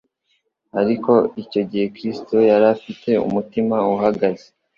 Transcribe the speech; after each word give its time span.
ariko 0.81 1.11
icyo 1.41 1.61
gihe 1.69 1.85
cyo 1.87 1.91
Kristo 1.95 2.35
yari 2.49 2.65
afite 2.75 3.09
umutima 3.27 3.75
uhagaze 3.95 4.45